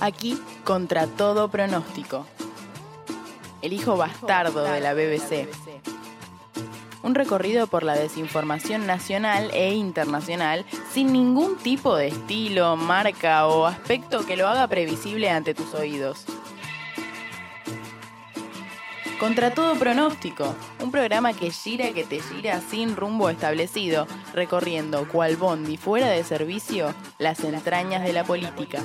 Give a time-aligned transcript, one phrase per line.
[0.00, 2.24] Aquí contra todo pronóstico.
[3.62, 5.48] El hijo bastardo de la BBC.
[7.02, 13.66] Un recorrido por la desinformación nacional e internacional sin ningún tipo de estilo, marca o
[13.66, 16.26] aspecto que lo haga previsible ante tus oídos.
[19.18, 25.36] Contra todo pronóstico, un programa que gira que te gira sin rumbo establecido, recorriendo cual
[25.36, 28.80] bondi fuera de servicio las entrañas de la política.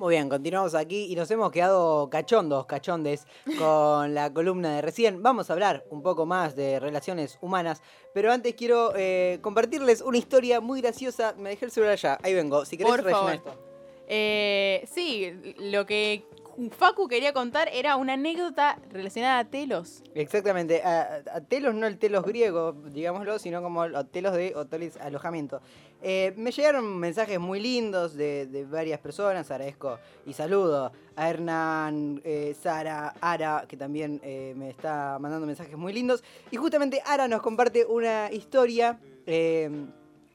[0.00, 3.26] Muy bien, continuamos aquí y nos hemos quedado cachondos, cachondes
[3.58, 5.22] con la columna de recién.
[5.22, 7.82] Vamos a hablar un poco más de relaciones humanas,
[8.14, 11.34] pero antes quiero eh, compartirles una historia muy graciosa.
[11.36, 12.64] Me dejé el celular allá, ahí vengo.
[12.64, 13.34] Si querés Por rellenar favor.
[13.34, 13.66] esto.
[14.08, 16.24] Eh, sí, lo que
[16.68, 20.02] Facu quería contar era una anécdota relacionada a telos.
[20.14, 24.96] Exactamente, a, a telos no el telos griego, digámoslo, sino como los telos de hoteles
[24.98, 25.62] alojamiento.
[26.02, 32.56] Eh, me llegaron mensajes muy lindos de, varias personas, agradezco y saludo a Hernán, eh,
[32.58, 36.24] Sara, Ara, que también eh, me está mandando mensajes muy lindos.
[36.50, 38.98] Y justamente Ara nos comparte una historia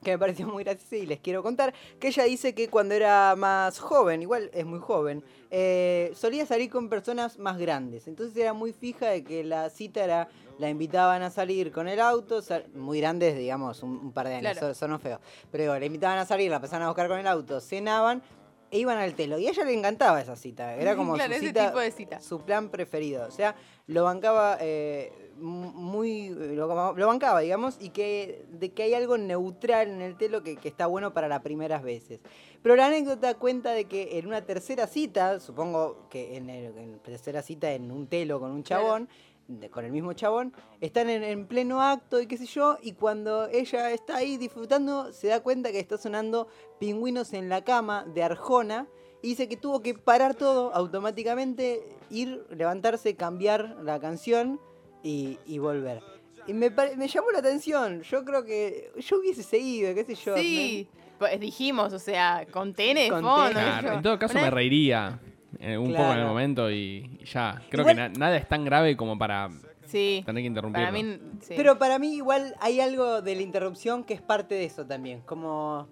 [0.06, 3.34] que me pareció muy graciosa y les quiero contar, que ella dice que cuando era
[3.36, 8.06] más joven, igual es muy joven, eh, solía salir con personas más grandes.
[8.06, 10.28] Entonces era muy fija de que la cita era,
[10.60, 14.34] la invitaban a salir con el auto, sal- muy grandes, digamos, un, un par de
[14.36, 14.74] años, Claro.
[14.74, 15.18] son, son feos.
[15.50, 18.22] Pero digo, la invitaban a salir, la pasaban a buscar con el auto, cenaban
[18.70, 19.40] e iban al telo.
[19.40, 21.90] Y a ella le encantaba esa cita, era como Claro, su ese cita, tipo de
[21.90, 22.20] cita.
[22.20, 23.26] su plan preferido.
[23.26, 23.56] O sea,
[23.88, 26.28] lo bancaba eh, muy.
[26.30, 30.56] Lo, lo bancaba, digamos, y que de que hay algo neutral en el telo que,
[30.56, 32.20] que está bueno para las primeras veces.
[32.62, 36.98] Pero la anécdota cuenta de que en una tercera cita, supongo que en, el- en
[37.00, 39.08] tercera cita en un telo con un chabón,
[39.48, 42.92] de- con el mismo chabón, están en, en pleno acto y qué sé yo, y
[42.92, 46.48] cuando ella está ahí disfrutando, se da cuenta que está sonando
[46.80, 48.88] Pingüinos en la cama de Arjona,
[49.22, 54.60] y dice que tuvo que parar todo automáticamente, ir, levantarse, cambiar la canción
[55.06, 56.02] y, y volver.
[56.46, 60.36] Y me, me llamó la atención, yo creo que yo hubiese seguido, qué sé yo.
[60.36, 63.34] Sí, pues dijimos, o sea, con TN fondo.
[63.50, 65.18] Claro, en todo caso me reiría
[65.58, 67.60] eh, un poco en el momento y, y ya.
[67.68, 69.48] Creo Igual- que na- nada es tan grave como para
[69.86, 70.86] Sí, tener que interrumpirlo.
[70.88, 71.54] para mí, sí.
[71.56, 75.20] Pero para mí igual hay algo de la interrupción que es parte de eso también,
[75.22, 75.88] como...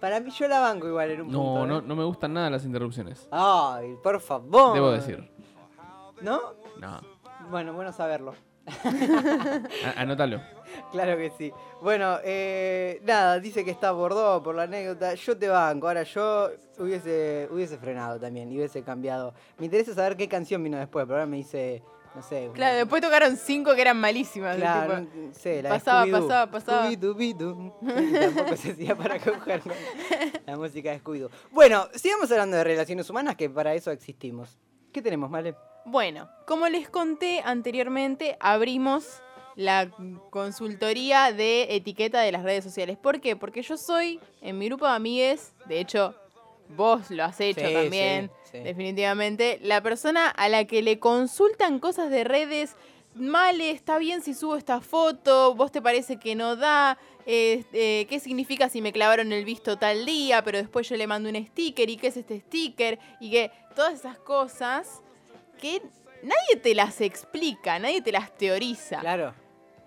[0.00, 1.42] Para mí yo la banco igual en un punto.
[1.54, 1.68] no, ¿eh?
[1.68, 3.26] no, no me gustan nada las interrupciones.
[3.30, 4.74] Ay, por favor.
[4.74, 5.28] Debo decir.
[6.20, 6.40] ¿No?
[6.80, 7.00] No.
[7.50, 8.34] Bueno, bueno saberlo.
[9.96, 10.40] Anótalo.
[10.90, 11.52] Claro que sí.
[11.80, 15.14] Bueno, eh, nada, dice que está bordado por la anécdota.
[15.14, 15.86] Yo te banco.
[15.88, 19.34] Ahora yo hubiese, hubiese frenado también y hubiese cambiado.
[19.58, 21.82] Me interesa saber qué canción vino después, pero ahora me dice,
[22.16, 22.46] no sé.
[22.46, 24.56] una- Claro, después tocaron cinco que eran malísimas.
[24.56, 26.82] Claro, tipo, no sé, la pasaba, pasaba, pasaba.
[28.20, 29.62] Tampoco se hacía para coger
[30.44, 31.30] la música de Scooby-Doo.
[31.52, 34.58] Bueno, sigamos hablando de relaciones humanas, que para eso existimos.
[34.92, 35.54] ¿Qué tenemos, Vale?
[35.86, 39.22] Bueno, como les conté anteriormente, abrimos
[39.54, 39.88] la
[40.30, 42.98] consultoría de etiqueta de las redes sociales.
[42.98, 43.36] ¿Por qué?
[43.36, 46.14] Porque yo soy, en mi grupo de amigues, de hecho,
[46.76, 48.58] vos lo has hecho Sí, también, sí, sí.
[48.58, 52.74] definitivamente, la persona a la que le consultan cosas de redes,
[53.14, 56.98] Male, está bien si subo esta foto, vos te parece que no da,
[57.28, 61.06] Eh, eh, qué significa si me clavaron el visto tal día, pero después yo le
[61.08, 65.02] mando un sticker y qué es este sticker y que todas esas cosas
[65.56, 65.82] que
[66.22, 69.34] nadie te las explica, nadie te las teoriza, Claro.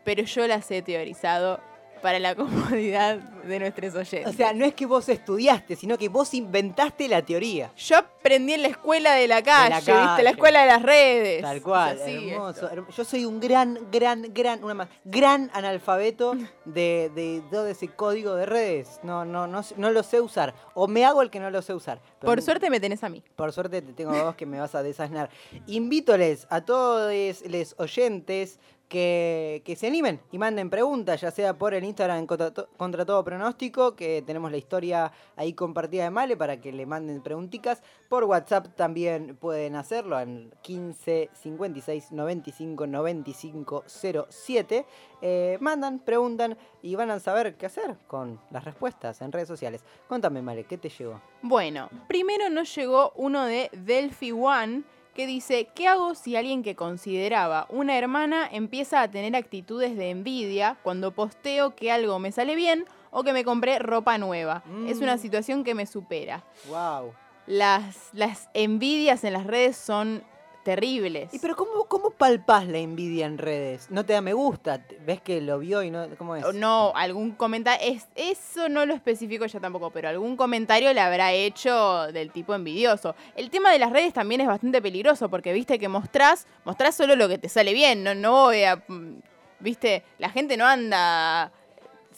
[0.03, 1.59] pero yo las he teorizado
[2.01, 4.27] para la comodidad de nuestros oyentes.
[4.33, 7.71] O sea, no es que vos estudiaste, sino que vos inventaste la teoría.
[7.75, 9.91] yo aprendí en la escuela de la calle, ¿viste?
[9.91, 10.23] calle.
[10.23, 11.41] La escuela de las redes.
[11.41, 12.67] Tal cual, hermoso.
[12.69, 12.87] esto.
[12.91, 16.35] Yo soy un gran, gran, gran, una más, gran analfabeto
[16.65, 18.99] de, de todo ese código de redes.
[19.03, 20.53] No, no, no, no lo sé usar.
[20.73, 22.01] O me hago el que no lo sé usar.
[22.19, 23.23] Pero Por suerte me tenés a mí.
[23.35, 25.29] Por suerte te tengo dos que me vas a desasnar.
[25.67, 27.11] Invítoles a todos
[27.45, 28.59] los oyentes
[28.89, 33.05] que, que se animen y manden preguntas, ya sea por el Instagram contra, to- contra
[33.05, 37.83] todo pronóstico, que tenemos la historia ahí compartida de Male para que le manden preguntitas.
[38.09, 44.85] Por WhatsApp también pueden hacerlo en 15 56 95 95 07.
[45.21, 49.83] Eh, mandan, preguntan y van a saber qué hacer con las respuestas en redes sociales.
[50.07, 51.21] Contame, Male, ¿qué te llegó?
[51.43, 54.81] Bueno, primero nos llegó uno de Delphi One
[55.13, 60.09] que dice, ¿qué hago si alguien que consideraba una hermana empieza a tener actitudes de
[60.09, 64.63] envidia cuando posteo que algo me sale bien o que me compré ropa nueva?
[64.87, 65.19] Es una Mm.
[65.19, 66.43] situación que me supera.
[66.69, 67.13] ¡Wow!
[67.49, 70.23] Las, las envidias en las redes son
[70.63, 71.33] terribles.
[71.33, 73.87] ¿Y pero cómo, cómo palpás la envidia en redes?
[73.89, 74.85] ¿No te da me gusta?
[75.03, 76.07] ¿Ves que lo vio y no...?
[76.15, 76.53] ¿Cómo es?
[76.53, 81.31] No, algún comentario, es, eso no lo especifico ya tampoco, pero algún comentario le habrá
[81.33, 83.15] hecho del tipo envidioso.
[83.35, 87.15] El tema de las redes también es bastante peligroso porque viste que mostrás, mostrás solo
[87.15, 89.21] lo que te sale bien, no, no voy a, mm,
[89.59, 91.51] viste, la gente no anda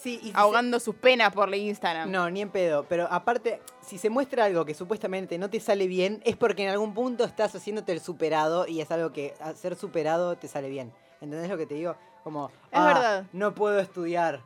[0.01, 2.09] Sí, y ahogando sus penas por la Instagram.
[2.09, 2.85] No, ni en pedo.
[2.89, 3.61] Pero aparte,
[3.91, 7.25] si se muestra algo que supuestamente no te sale bien, es porque en algún punto
[7.25, 10.93] estás haciéndote el superado y es algo que ser superado te sale bien.
[11.19, 11.97] ¿Entendés lo que te digo?
[12.23, 13.25] Como, "Ah, verdad.
[13.33, 14.43] no puedo estudiar.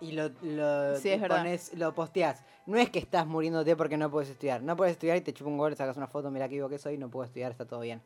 [0.00, 2.42] Y lo, lo, Sí, es pones, lo posteás.
[2.66, 4.60] No es que estás muriéndote porque no puedes estudiar.
[4.64, 6.98] No puedes estudiar y te chupa un gol, sacas una foto, mira que que soy,
[6.98, 8.02] no puedo estudiar, está todo bien.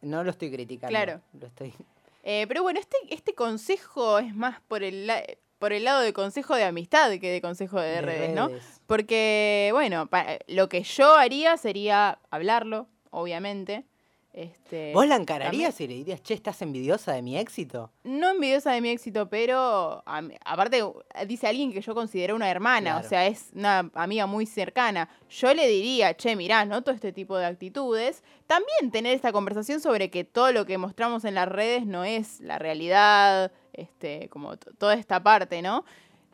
[0.00, 0.88] No lo estoy criticando.
[0.88, 1.20] Claro.
[1.38, 1.74] Lo estoy...
[2.22, 5.10] Eh, pero bueno, este, este consejo es más por el,
[5.58, 8.48] por el lado de consejo de amistad que de consejo de, de redes, ¿no?
[8.48, 8.80] redes.
[8.86, 10.08] Porque, bueno,
[10.48, 13.84] lo que yo haría sería hablarlo, obviamente.
[14.36, 17.90] Este, ¿Vos la encararías y le dirías, che, estás envidiosa de mi éxito?
[18.04, 20.84] No envidiosa de mi éxito, pero a aparte
[21.26, 23.06] dice alguien que yo considero una hermana, Claro.
[23.06, 25.08] o sea, es una amiga muy cercana.
[25.30, 28.22] Yo le diría, che, mirá, noto este tipo de actitudes.
[28.46, 32.38] También tener esta conversación sobre que todo lo que mostramos en las redes no es
[32.40, 35.86] la realidad, este, como toda esta parte, ¿no?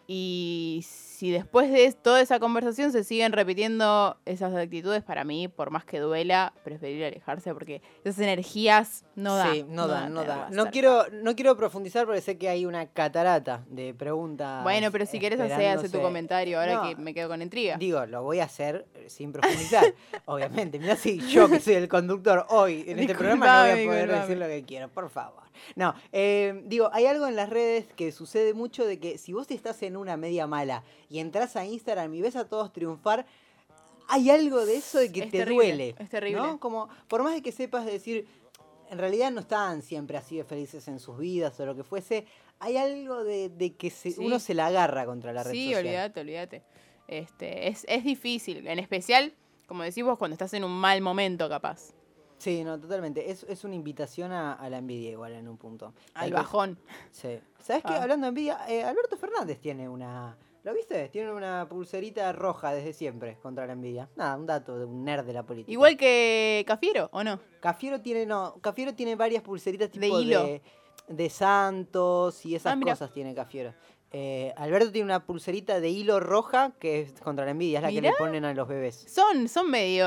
[0.09, 0.85] Y
[1.23, 5.85] si después de toda esa conversación se siguen repitiendo esas actitudes, para mí, por más
[5.85, 9.53] que duela, preferiría alejarse porque esas energías no dan.
[9.53, 10.49] Sí, no da, no da.
[10.49, 14.65] tenerlas No quiero, no quiero profundizar porque sé que hay una catarata de preguntas.
[14.65, 17.77] Bueno, pero si querés hacer, hace tu comentario ahora No, que me quedo con intriga.
[17.77, 19.95] Digo, lo voy a hacer sin profundizar.
[20.25, 23.87] Obviamente, mira si yo que soy el conductor hoy en este programa no voy a
[23.87, 24.21] poder disculpame.
[24.23, 25.43] decir lo que quiero, por favor.
[25.77, 29.51] No, eh, digo, hay algo en las redes que sucede mucho de que si vos
[29.51, 30.83] estás en una media mala
[31.13, 33.27] y entras a Instagram y ves a todos triunfar,
[34.09, 35.95] hay algo de eso de que Es te terrible, duele.
[35.99, 36.41] es terrible.
[36.43, 36.59] ¿no?
[36.61, 38.27] Como, por más de que sepas decir,
[38.91, 42.27] en realidad no estaban siempre así de felices en sus vidas o lo que fuese,
[42.59, 44.25] hay algo de, de que se- Sí.
[44.25, 45.85] uno se la agarra contra la red Sí, social.
[45.87, 46.63] olvídate, olvídate.
[47.09, 49.33] Este, es, es difícil, en especial,
[49.67, 51.93] como decís vos, cuando estás en un mal momento, capaz.
[52.39, 53.31] Sí, no, totalmente.
[53.31, 55.95] Es, es una invitación a, a la envidia igual en un punto.
[56.15, 56.77] Al bajón.
[57.13, 57.39] Sí.
[57.61, 57.93] ¿Sabes qué?
[57.95, 58.03] Ah.
[58.03, 60.37] Hablando de envidia, eh, Alberto Fernández tiene una...
[60.65, 61.09] ¿Lo viste?
[61.09, 64.09] Tiene una pulserita roja desde siempre contra la envidia.
[64.15, 65.73] Nada, un dato de un nerd de la política.
[65.73, 67.41] Igual que Cafiero, ¿o no?
[67.61, 70.45] Cafiero tiene, no, Cafiero tiene varias pulseritas De tipo hilo.
[70.45, 70.63] de,
[71.09, 73.75] de santos y esas Ah, cosas tiene Cafiero.
[74.15, 77.91] Eh, Alberto tiene una pulserita de hilo roja que es contra la envidia, es la
[77.91, 79.07] que le ponen a los bebés.
[79.09, 80.07] Son, son medio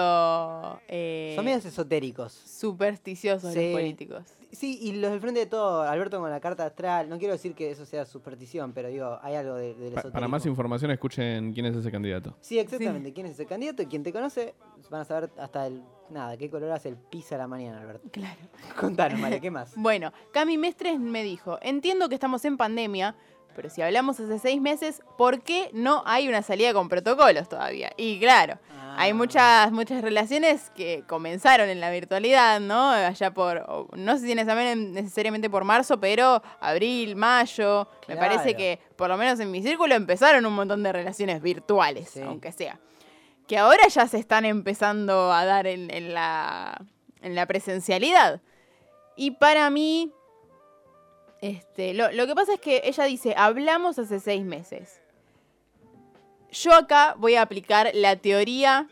[0.87, 2.31] eh, Son medios esotéricos.
[2.31, 3.71] supersticiosos Sí.
[3.71, 4.23] los políticos.
[4.55, 7.53] Sí, y los del frente de todo, Alberto con la carta astral, no quiero decir
[7.53, 11.65] que eso sea superstición, pero digo, hay algo de, Pa- para más información, escuchen quién
[11.67, 12.35] es ese candidato.
[12.41, 13.13] Sí, exactamente.
[13.13, 13.81] ¿Quién es ese candidato?
[13.83, 14.55] Y quien te conoce,
[14.89, 15.83] van a saber hasta el.
[16.09, 18.07] Nada, qué color hace el pizza a la mañana, Alberto.
[18.11, 18.37] Claro.
[18.79, 19.73] Contanos, Male, ¿qué más?
[19.75, 23.15] Bueno, Cami Mestres me dijo, entiendo que estamos en pandemia,
[23.55, 27.91] pero si hablamos hace seis meses, ¿por qué no hay una salida con protocolos todavía?
[27.97, 28.59] Y claro,
[28.97, 29.13] hay Ah.
[29.13, 32.89] muchas, muchas relaciones que comenzaron en la virtualidad, ¿no?
[32.91, 37.87] Allá por, no sé si necesariamente por marzo, pero abril, mayo.
[38.07, 42.09] Me parece que, por lo menos en mi círculo, empezaron un montón de relaciones virtuales,
[42.09, 42.21] Sí.
[42.21, 42.79] aunque sea.
[43.47, 46.81] Que ahora ya se están empezando a dar en, en la,
[47.21, 48.41] en la presencialidad.
[49.15, 50.11] Y para mí,
[51.47, 55.01] este, lo, lo que pasa es que ella dice, hablamos hace seis meses.
[56.51, 58.87] Yo acá voy a aplicar la teoría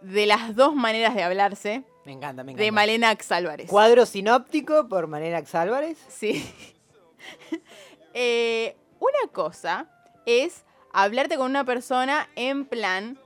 [0.00, 2.62] de las dos maneras de hablarse Me encanta, me encanta.
[2.64, 3.68] de Malena Álvarez.
[3.68, 5.98] Cuadro sinóptico por Manera Álvarez.
[6.08, 6.44] Sí.
[8.14, 9.86] Eh, una cosa
[10.26, 13.18] es hablarte con una persona en plan.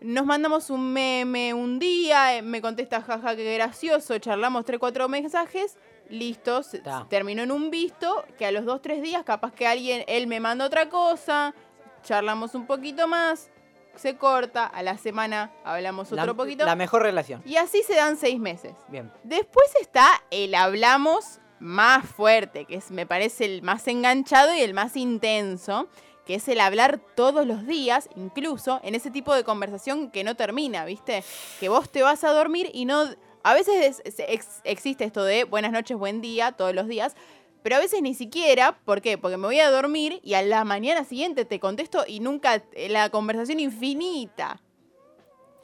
[0.00, 5.08] Nos mandamos un meme un día, eh, me contesta jaja qué gracioso, charlamos 3, 4
[5.08, 5.76] mensajes,
[6.08, 10.04] listo, se- terminó en un visto, que a los 2, 3 días capaz que alguien,
[10.06, 11.54] él me manda otra cosa,
[12.02, 13.50] charlamos un poquito más,
[13.94, 17.42] se corta, a la semana hablamos otro la, poquito, La mejor relación.
[17.46, 18.72] y así se dan 6 meses.
[18.88, 19.10] Bien.
[19.22, 24.74] Después está el hablamos más fuerte, que es, me parece el más enganchado y el
[24.74, 25.88] más intenso,
[26.26, 30.34] que es el hablar todos los días, incluso en ese tipo de conversación que no
[30.36, 31.22] termina, ¿viste?
[31.60, 33.04] Que vos te vas a dormir y no...
[33.44, 37.14] A veces es- es- ex- existe esto de buenas noches, buen día, todos los días,
[37.62, 39.18] pero a veces ni siquiera, ¿por qué?
[39.18, 42.88] Porque me voy a dormir y a la mañana siguiente te contesto y nunca eh,
[42.88, 44.60] la conversación infinita.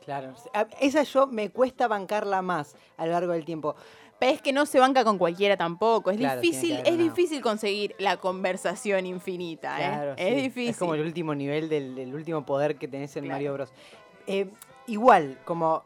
[0.04, 0.34] Claro.
[0.80, 3.74] Esa yo me cuesta bancarla más a lo largo del tiempo.
[4.18, 6.10] Pero es que no se banca con cualquiera tampoco.
[6.10, 9.86] Es Claro, difícil, es difícil conseguir la conversación infinita, ¿eh?
[9.94, 10.68] Claro, es difícil.
[10.70, 13.34] Es como el último nivel del, del último poder que tenés en Claro.
[13.36, 13.72] Mario Bros.
[14.26, 14.50] Eh,
[14.86, 15.84] igual, como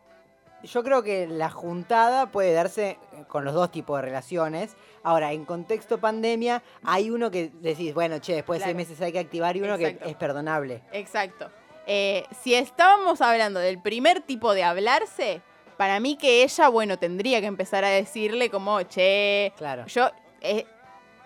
[0.64, 4.76] yo creo que la juntada puede darse con los dos tipos de relaciones.
[5.02, 9.12] Ahora, en contexto pandemia, hay uno que decís, bueno, che, después de seis meses hay
[9.12, 10.04] que activar y uno Exacto.
[10.04, 10.83] que es perdonable.
[10.92, 11.50] Exacto.
[11.87, 15.42] Eh, si estábamos hablando del primer tipo de hablarse,
[15.76, 19.87] para mí que ella, bueno, tendría que empezar a decirle como, che, Claro.
[19.87, 20.66] yo, eh,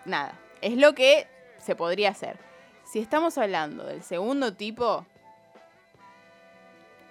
[0.05, 1.27] nada, es lo que
[1.59, 2.39] se podría hacer.
[2.85, 5.05] Si estamos hablando del segundo tipo,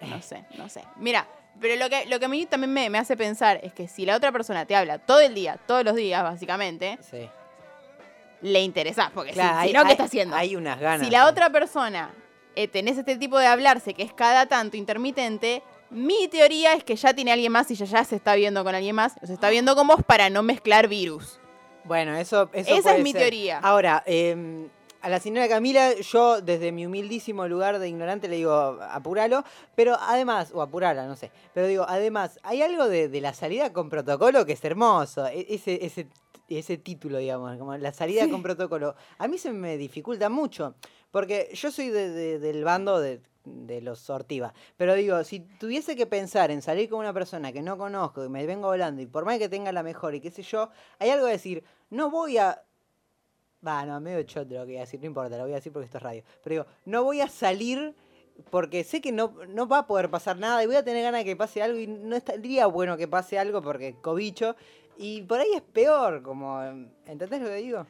[0.01, 0.83] no sé, no sé.
[0.97, 1.27] Mira,
[1.59, 4.05] pero lo que, lo que a mí también me, me hace pensar es que si
[4.05, 7.29] la otra persona te habla todo el día, todos los días, básicamente, Sí.
[8.41, 10.35] le interesa, porque si- Claro, si, no, ¿qué hay- está haciendo?
[10.35, 11.05] Hay unas ganas.
[11.05, 12.11] Si la otra persona
[12.55, 15.61] eh, tenés este tipo de hablarse que es cada tanto intermitente,
[15.91, 18.73] mi teoría es que ya tiene alguien más y ya, ya se está viendo con
[18.75, 21.39] alguien más, se está viendo con vos para no mezclar virus.
[21.83, 23.21] Bueno, eso, eso Esa puede es mi ser.
[23.21, 23.59] teoría.
[23.59, 24.67] Ahora, eh,
[25.07, 29.41] a la señora Camila, yo desde mi humildísimo lugar de ignorante le digo, apuralo,
[29.73, 33.71] pero además, o apurala, no sé, pero digo, además, hay algo de, de la salida
[33.71, 36.07] con protocolo que es hermoso, e- ese, ese,
[36.49, 38.29] ese título, digamos, como la salida Sí.
[38.29, 40.75] con protocolo, a mí se me dificulta mucho,
[41.09, 45.95] porque yo soy de- de- del bando de, de los sortiva, pero digo, si tuviese
[45.95, 49.05] que pensar en salir con una persona que no conozco, y me vengo hablando, y
[49.05, 52.11] por más que tenga la mejor y qué sé yo, hay algo de decir, no
[52.11, 52.61] voy a
[53.65, 55.71] Va, no, medio choto lo que voy a decir, no importa, lo voy a decir
[55.71, 56.23] porque esto es radio.
[56.43, 57.95] Pero digo, no voy a salir
[58.51, 61.21] porque sé que no, no va a poder pasar nada y voy a tener ganas
[61.21, 64.55] de que pase algo y no estaría bueno que pase algo porque cobicho.
[64.97, 66.61] Y por ahí es peor, como,
[67.05, 67.85] ¿entendés lo que digo?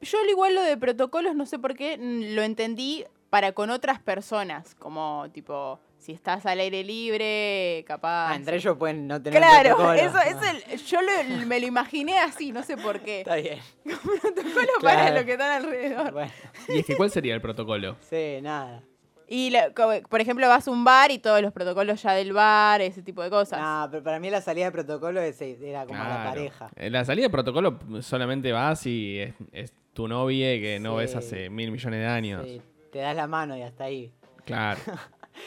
[0.00, 3.70] Yo al igual lo de protocolos, no sé por qué, mm, lo entendí para con
[3.70, 8.30] otras personas, como tipo, si estás al aire libre, capaz...
[8.30, 9.92] Ah, entre ellos pueden no tener Claro, protocolo.
[10.00, 13.20] eso es Ah, el, yo lo- me lo imaginé así, no sé por qué.
[13.20, 13.58] Está bien.
[13.84, 15.20] Protocolo para Claro.
[15.20, 16.12] lo que están alrededor.
[16.12, 16.32] Bueno,
[16.68, 17.96] Y es que, ¿cuál sería el protocolo?
[18.08, 18.82] sí, nada.
[19.30, 19.70] Y, la-
[20.08, 23.22] por ejemplo, vas a un bar y todos los protocolos ya del bar, ese tipo
[23.22, 23.60] de cosas.
[23.60, 26.30] No, pero para mí la salida de protocolo es- era como la Claro.
[26.30, 26.70] pareja.
[26.76, 31.14] En la salida de protocolo solamente vas y es, es tu novia que no ves
[31.14, 32.44] hace mil millones de años.
[32.46, 34.10] Sí, te das la mano y hasta ahí.
[34.46, 34.80] Claro.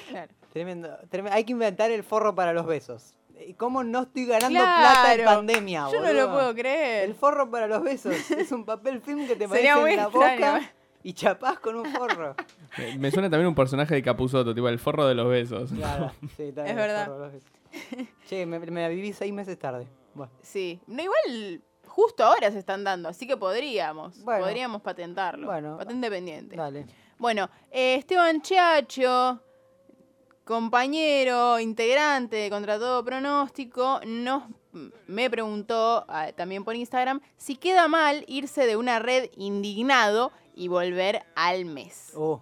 [0.09, 0.31] Claro.
[0.51, 1.35] Tremendo, tremendo.
[1.35, 3.13] Hay que inventar el forro para los besos.
[3.47, 4.81] ¿Y ¿Cómo no estoy ganando Claro.
[4.81, 7.05] plata en pandemia, Yo no lo puedo creer.
[7.09, 8.13] El forro para los besos.
[8.31, 9.65] Es un papel film que te muy en
[9.97, 10.11] la extraño.
[10.53, 10.71] boca
[11.03, 12.35] y chapás con un forro.
[12.77, 15.71] Me- Me suena también un personaje de Capuzoto, tipo el forro de los besos.
[15.71, 17.05] Claro, sí, está bien, el verdad.
[17.05, 18.07] forro para los besos.
[18.27, 19.87] Che, me, me la viví seis meses tarde.
[20.13, 20.79] Bueno, Sí.
[20.87, 24.21] No, igual justo ahora se están dando, así que podríamos.
[24.23, 24.43] Bueno.
[24.45, 25.47] podríamos patentarlo.
[25.47, 25.77] Bueno.
[25.77, 26.55] Patente pendiente.
[26.57, 26.85] dale.
[27.17, 29.39] Bueno, eh, Esteban Chiacho,
[30.45, 34.43] compañero, integrante de Contra Todo Pronóstico, nos
[35.07, 40.67] me preguntó ah, también por Instagram si queda mal irse de una red indignado y
[40.67, 42.11] volver al mes.
[42.15, 42.39] Uh,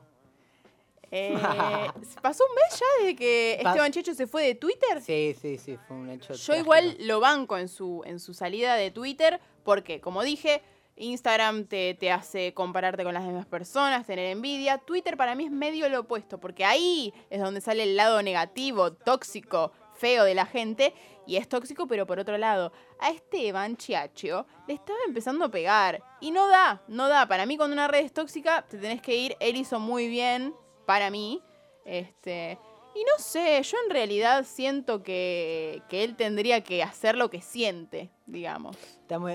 [1.12, 1.34] Eh,
[2.22, 5.02] ¿Pasó un mes ya desde que Esteban Chiacho se fue de Twitter?
[5.02, 6.34] sí, sí, sí, fue un hecho.
[6.34, 6.64] Yo trágico.
[6.64, 10.62] igual lo banco en su, en su salida de Twitter porque, como dije,
[11.00, 14.78] Instagram te, te hace compararte con las demás personas, tener envidia.
[14.78, 18.94] Twitter para mí es medio lo opuesto porque ahí es donde sale el lado negativo,
[18.94, 20.94] tóxico, feo de la gente.
[21.26, 26.04] Y es tóxico, pero por otro lado, a Esteban Chiacho le estaba empezando a pegar.
[26.20, 27.28] Y no da, no da.
[27.28, 29.38] Para mí cuando una red es tóxica, te tenés que ir.
[29.40, 31.44] Él hizo muy bien, para mí.
[31.86, 32.58] Este,
[33.00, 37.40] y no sé, yo en realidad siento que, que él tendría que hacer lo que
[37.40, 38.76] siente, digamos.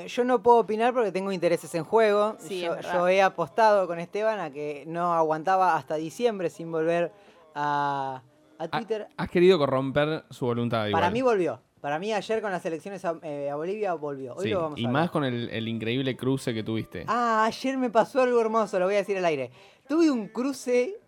[0.06, 2.36] Yo no puedo opinar porque tengo intereses en juego.
[2.38, 7.10] Sí, yo, he apostado con Esteban a que no aguantaba hasta diciembre sin volver
[7.54, 8.22] a,
[8.58, 9.08] a Twitter.
[9.16, 11.00] Has querido corromper su voluntad igual.
[11.00, 11.60] Para mí volvió.
[11.80, 14.34] Para mí ayer con las elecciones a, eh, a Bolivia volvió.
[14.34, 17.04] Hoy Sí, lo vamos y a más con el, el increíble cruce que tuviste.
[17.08, 19.50] Ah, ayer me pasó algo hermoso, lo voy a decir al aire.
[19.88, 20.98] Tuve un cruce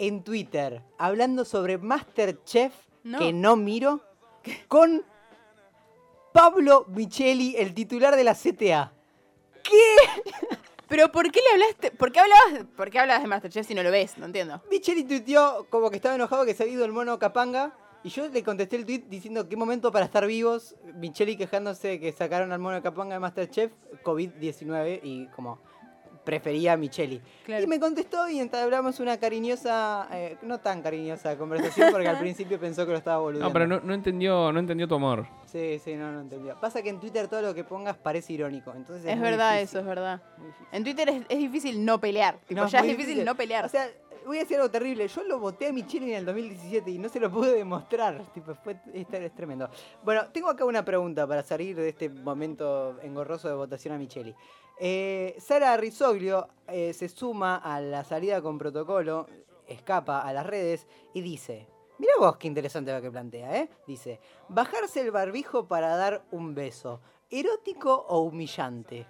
[0.00, 2.72] en Twitter hablando sobre Masterchef
[3.04, 3.18] No.
[3.18, 4.00] que no miro
[4.66, 5.04] con
[6.32, 8.92] Pablo Micheli, el titular de la CTA.
[10.88, 11.90] Pero ¿por qué le hablaste?
[11.92, 14.18] ¿Por qué hablabas, por qué hablabas de Masterchef si no lo ves?
[14.18, 14.60] No entiendo.
[14.70, 17.76] Micheli tuiteó como que estaba enojado que se había ido el mono Capanga.
[18.02, 20.74] Y yo le contesté el tweet diciendo qué momento para estar vivos.
[20.94, 25.58] Micheli quejándose que sacaron al mono Capanga de Masterchef, COVID-19 y como
[26.24, 27.20] prefería a Micheli.
[27.44, 27.64] Claro.
[27.64, 32.58] Y me contestó y entablamos una cariñosa, eh, no tan cariñosa conversación porque al principio
[32.60, 33.48] pensó que lo estaba boludeando.
[33.48, 35.26] No, pero no, no entendió, no entendió tu amor.
[35.46, 36.58] Sí, sí, no, no entendió.
[36.60, 38.72] Pasa que en Twitter todo lo que pongas parece irónico.
[38.74, 40.22] Entonces es, Es verdad difícil, eso, es verdad.
[40.38, 40.66] difícil.
[40.72, 42.38] En Twitter es, es difícil no pelear.
[42.46, 43.64] Tipo, No, ya es muy difícil, no pelear.
[43.64, 43.88] O sea,
[44.26, 45.08] voy a decir algo terrible.
[45.08, 48.22] Yo lo voté a Micheli en el 2017 y no se lo pude demostrar.
[48.32, 49.68] Tipo, fue, es, es tremendo.
[50.04, 54.34] Bueno, tengo acá una pregunta para salir de este momento engorroso de votación a Micheli.
[54.82, 59.26] Eh, Sara Risoglio eh, se suma a la salida con protocolo,
[59.68, 61.68] escapa a las redes y dice:
[61.98, 63.68] Mira vos qué interesante lo que plantea, ¿eh?
[63.86, 69.06] Dice, bajarse el barbijo para dar un beso, ¿erótico o humillante?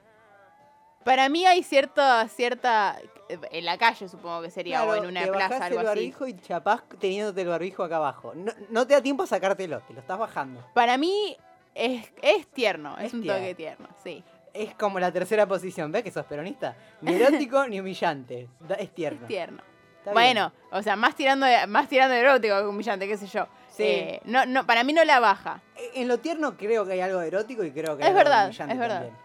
[1.05, 2.99] Para mí hay cierta, cierta,
[3.29, 5.97] en la calle supongo que sería, o en una te plaza, algo el así.
[6.01, 8.33] barbijo y chapás teniéndote el barbijo acá abajo.
[8.35, 10.63] No, no te da tiempo a sacártelo, te lo estás bajando.
[10.75, 11.37] Para mí
[11.75, 13.41] es, es tierno, es, Es un tierno.
[13.41, 14.25] toque tierno, sí.
[14.53, 16.75] Es como la tercera posición, ¿ves que sos peronista?
[17.03, 18.49] Ni erótico ni humillante.
[18.79, 19.21] Es tierno.
[19.23, 19.63] Es tierno.
[19.99, 20.15] Está bien.
[20.15, 23.47] Bueno, o sea, más tirando de, más tirando de erótico que humillante, qué sé yo.
[23.69, 23.83] Sí.
[23.85, 25.61] Eh, no, no, para mí no la baja.
[25.95, 28.47] En lo tierno creo que hay algo erótico y creo que Es hay algo verdad,
[28.47, 29.03] humillante es verdad.
[29.03, 29.17] también.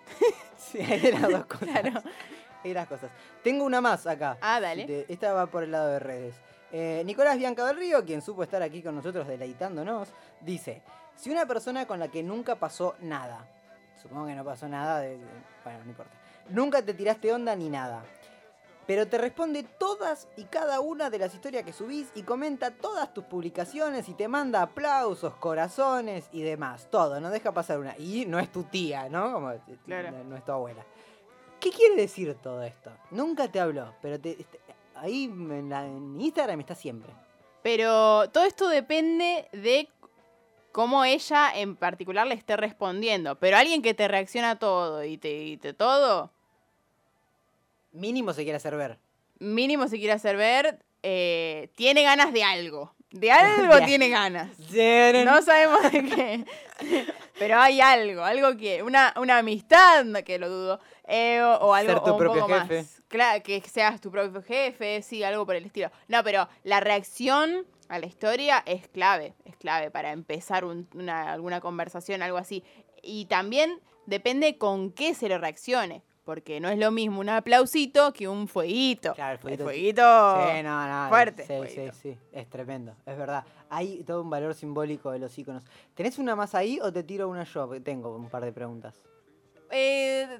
[0.57, 1.67] sí, hay las dos cosas.
[1.69, 2.03] Claro.
[2.63, 3.09] Hay las cosas.
[3.43, 4.37] Tengo una más acá.
[4.41, 5.05] Ah, dale.
[5.07, 6.35] Esta va por el lado de redes.
[6.71, 10.09] Eh, Nicolás Bianca del Río, quien supo estar aquí con nosotros deleitándonos,
[10.41, 10.81] dice:
[11.15, 13.47] Si una persona con la que nunca pasó nada,
[14.07, 15.25] supongo que no pasó nada, de, de-
[15.63, 16.11] bueno, no importa,
[16.49, 18.03] nunca te tiraste onda ni nada,
[18.87, 23.11] pero te responde todas y cada una de las historias que subís y comenta todas
[23.15, 27.97] tus publicaciones y te manda aplausos, corazones y demás, todo, no deja pasar una.
[27.97, 29.33] Y no es tu tía, ¿no?
[29.33, 30.11] Como, eh, Claro.
[30.11, 30.85] no, no es tu abuela.
[31.59, 32.91] ¿Qué quiere decir todo esto?
[33.09, 34.59] Nunca te habló, pero te, este-
[34.93, 37.11] ahí en, la- en Instagram está siempre.
[37.63, 39.89] Pero todo esto depende de
[40.75, 43.39] cómo ella en particular le esté respondiendo.
[43.39, 46.33] Pero alguien que te reacciona a todo y te, y te todo,
[47.93, 48.97] Mínimo se quiere hacer ver.
[49.39, 52.93] mínimo si quiere hacer ver, eh, tiene ganas de algo.
[53.11, 54.49] De algo De- tiene ganas.
[55.23, 56.45] No, sabemos de qué.
[57.39, 58.83] Pero hay algo, algo que.
[58.83, 60.79] Una, una amistad, que lo dudo.
[61.07, 62.77] eh, o, o algo Ser tu o un propio poco jefe.
[62.81, 63.01] más.
[63.07, 65.89] Claro, que seas tu propio jefe, sí, algo por el estilo.
[66.09, 69.33] No, pero la reacción a la historia es clave.
[69.45, 72.63] Es clave para empezar un- una, alguna conversación, algo así.
[73.03, 76.03] Y también depende con qué se le reaccione.
[76.23, 79.13] Porque no es lo mismo un aplausito que un fueguito.
[79.13, 81.09] Claro, el fueguito- fueguito Sí, no, no.
[81.09, 81.93] fuerte, Sí, sí, fueguito.
[82.01, 82.17] sí.
[82.31, 82.95] Es tremendo.
[83.05, 83.45] Es verdad.
[83.69, 85.63] Hay todo un valor simbólico de los iconos.
[85.93, 87.67] ¿Tenés una más ahí o te tiro una yo?
[87.67, 88.95] Porque Tengo un par de preguntas.
[89.69, 90.39] Eh,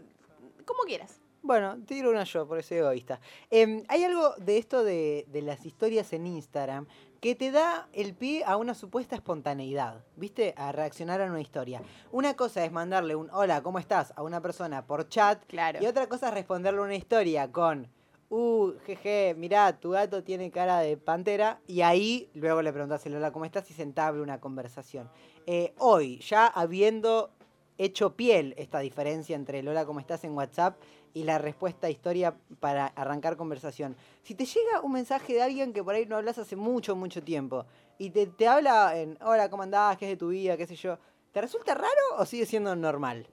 [0.65, 1.19] como quieras.
[1.43, 3.19] Bueno, te tiro una yo, por soy egoísta.
[3.51, 6.87] Em, hay algo de esto de, de las historias en Instagram
[7.25, 10.53] que te da el pie a una supuesta espontaneidad, ¿viste?
[10.57, 11.81] A reaccionar a una historia.
[12.11, 14.13] Una cosa es mandarle un hola, ¿cómo estás?
[14.15, 15.79] a una persona por chat Claro.
[15.81, 17.87] y otra cosa es responderle una historia con,
[18.29, 21.61] uh, jeje, mirá, tu gato tiene cara de pantera.
[21.65, 23.71] Y ahí luego le preguntás el hola, ¿cómo estás?
[23.71, 25.09] y se entable una conversación.
[25.47, 27.31] Eh, hoy, ya habiendo
[27.79, 30.23] hecho piel esta diferencia entre el hola, ¿cómo estás?
[30.25, 30.77] en WhatsApp
[31.15, 33.95] y la respuesta a historia para arrancar conversación.
[34.21, 37.23] Si te llega un mensaje de alguien que por ahí no hablas hace mucho, mucho
[37.23, 37.65] tiempo
[37.97, 39.97] y te, te habla en, hola, ¿cómo andás?
[39.97, 40.57] ¿Qué es de tu vida?
[40.57, 40.99] ¿Qué sé yo?
[41.31, 43.27] ¿Te resulta raro o sigue siendo normal?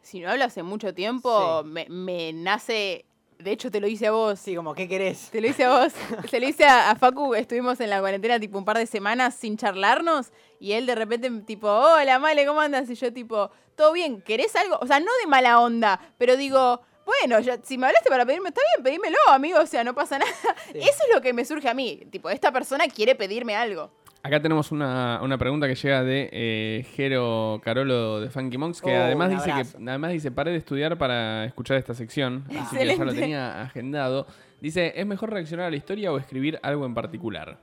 [0.00, 1.68] Si no hablo hace mucho tiempo, Sí.
[1.68, 3.04] me, me nace.
[3.38, 4.40] De hecho, te lo hice a vos.
[4.40, 5.30] Sí, como, ¿qué querés?
[5.30, 5.92] Te lo hice a vos.
[6.30, 7.34] Se lo hice a, a Facu.
[7.34, 10.32] Estuvimos en la cuarentena tipo un par de semanas sin charlarnos.
[10.58, 12.88] Y él de repente, tipo, hola, Male, ¿cómo andas?
[12.88, 14.22] Y yo, tipo, ¿todo bien?
[14.22, 14.78] ¿Querés algo?
[14.80, 16.80] O sea, no de mala onda, pero digo.
[17.04, 20.18] Bueno, ya, si me hablaste para pedirme, está bien, pedímelo, amigo, o sea, no pasa
[20.18, 20.32] nada.
[20.72, 20.78] Sí.
[20.80, 22.02] Eso es lo que me surge a mí.
[22.10, 23.92] Tipo, esta persona quiere pedirme algo.
[24.26, 28.96] Acá tenemos una, una pregunta que llega de eh, Jero Carolo de Funky Monks, que
[28.96, 32.86] Oh, además dice que además dice paré de estudiar para escuchar esta sección, así que
[32.86, 34.26] ya lo tenía agendado.
[34.60, 37.58] Dice, ¿es mejor reaccionar a la historia o escribir algo en particular?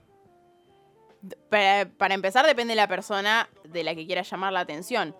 [1.49, 5.15] Para, para empezar, depende de la persona de la que quiera llamar la atención.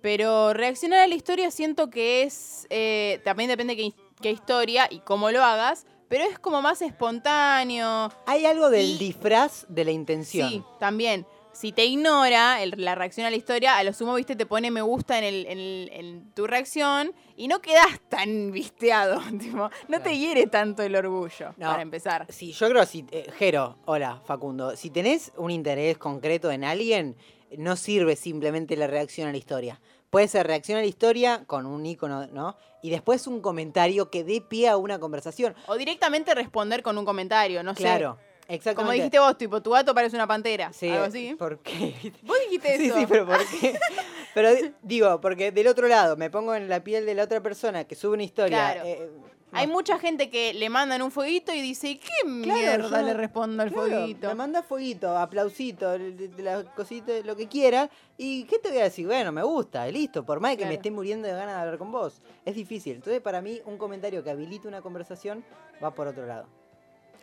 [0.00, 2.66] Pero reaccionar a la historia siento que es.
[2.70, 5.86] eh, también depende qué, qué historia y cómo lo hagas.
[6.12, 8.12] Pero es como más espontáneo.
[8.26, 10.46] Hay algo del Y- disfraz de la intención.
[10.50, 11.26] Sí, también.
[11.54, 14.70] Si te ignora el- la reacción a la historia, a lo sumo, viste, te pone
[14.70, 19.20] me gusta en, el, en, el- en tu reacción y no quedas tan visteado.
[19.40, 20.02] tipo, no Claro.
[20.04, 21.70] te hiere tanto el orgullo, No.
[21.70, 22.26] para empezar.
[22.28, 27.16] Sí, yo creo si eh, Jero, hola Facundo, si tenés un interés concreto en alguien,
[27.58, 29.80] no sirve simplemente la reacción a la historia.
[30.10, 32.56] Puede ser reacción a la historia con un icono, ¿no?
[32.82, 35.54] Y después un comentario que dé pie a una conversación.
[35.66, 37.82] O directamente responder con un comentario, no sé.
[37.84, 38.74] claro, exactamente.
[38.76, 40.72] Como dijiste vos, tipo, tu gato parece una pantera.
[40.72, 41.34] Sí, algo así.
[41.38, 42.12] ¿Por qué?
[42.22, 42.98] Vos dijiste Sí, eso.
[42.98, 43.78] sí, pero ¿por qué?
[44.34, 47.42] Pero di- digo, porque del otro lado, me pongo en la piel de la otra
[47.42, 48.72] persona que sube una historia.
[48.72, 48.80] Claro.
[48.88, 49.10] eh,
[49.52, 53.62] Hay mucha gente que le mandan un fueguito y dice, ¿qué mierda yo le respondo
[53.62, 54.28] al Claro, fueguito?
[54.28, 55.96] Me manda fueguito, aplausito,
[56.38, 57.90] la cosita, lo que quiera.
[58.16, 59.06] ¿Y qué te voy a decir?
[59.06, 60.24] Bueno, me gusta, y listo.
[60.24, 62.22] Por más que me esté muriendo de ganas de hablar con vos.
[62.44, 62.96] Es difícil.
[62.96, 65.44] Entonces, para mí, un comentario que habilite una conversación
[65.82, 66.46] va por otro lado.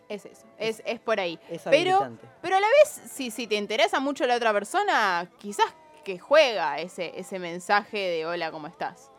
[0.08, 1.38] Es eso, es, es por ahí.
[1.48, 2.26] Es Pero, habilitante.
[2.42, 5.66] pero a la vez, si, si te interesa mucho la otra persona, quizás
[6.04, 9.09] que juega ese, ese mensaje de hola, ¿cómo estás?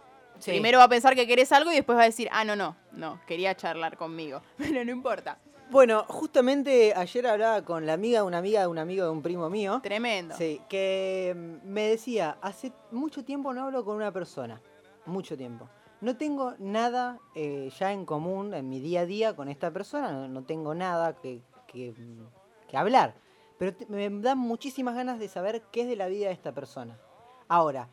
[0.42, 0.52] Sí.
[0.52, 2.76] Primero va a pensar que querés algo y después va a decir, ah, no, no,
[2.92, 4.42] no, quería charlar conmigo.
[4.58, 5.38] Pero no importa.
[5.70, 9.22] Bueno, justamente ayer hablaba con la amiga de una amiga de un amigo de un
[9.22, 9.80] primo mío.
[9.82, 10.36] Tremendo.
[10.36, 14.62] Sí, que mm, me decía, hace mucho tiempo no hablo con una persona.
[15.06, 15.70] Mucho tiempo.
[16.02, 20.12] No tengo nada eh, ya en común en mi día a día con esta persona,
[20.12, 23.14] no, no tengo nada que, que, mm, que hablar.
[23.58, 26.52] Pero te- me dan muchísimas ganas de saber qué es de la vida de esta
[26.52, 27.00] persona.
[27.48, 27.88] Ahora,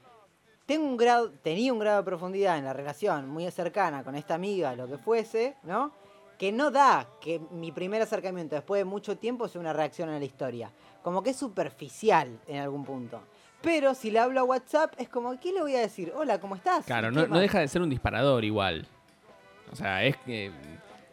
[0.69, 4.35] tengo un grado, tenía un grado de profundidad en la relación muy cercana con esta
[4.35, 5.93] amiga, lo que fuese, ¿no?
[6.37, 10.19] Que no da que mi primer acercamiento después de mucho tiempo sea una reacción a
[10.19, 10.71] la historia.
[11.03, 13.23] Como que es superficial en algún punto.
[13.63, 16.13] Pero si le hablo a WhatsApp, es como, ¿qué le voy a decir?
[16.15, 16.85] Hola, ¿cómo estás?
[16.85, 18.87] Claro, ¿Y no, deja de ser un disparador igual.
[19.73, 20.53] O sea, es que.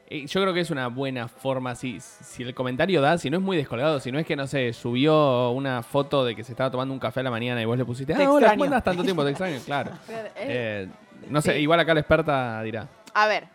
[0.07, 3.37] Eh, Yo creo que es una buena forma, si, si el comentario da, si no
[3.37, 6.51] es muy descolgado, si no es que, no sé, subió una foto de que se
[6.51, 8.53] estaba tomando un café a la mañana y vos le pusiste, Te ah, hola, extraño".
[8.57, 9.23] ¿cómo andás tanto tiempo?
[9.23, 9.91] Te extraño, claro.
[10.09, 10.87] Eh, Eh,
[11.29, 11.59] no sé, sí.
[11.59, 12.87] igual acá la experta dirá.
[13.13, 13.47] A ver,